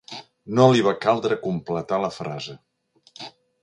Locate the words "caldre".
1.05-1.39